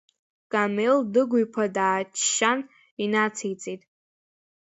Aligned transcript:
Камел 0.51 0.97
Дыгә-иԥа 1.13 1.65
дааччан 1.75 2.59
инациҵеит… 3.03 3.81